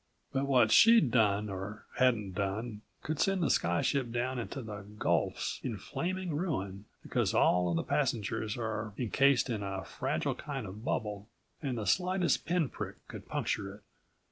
[0.33, 4.81] But what she'd done or hadn't done could send the sky ship down into the
[4.81, 10.65] gulfs in flaming ruin, because all of the passengers are encased in a fragile kind
[10.65, 11.27] of bubble
[11.61, 13.81] and the slightest pinprick could puncture it.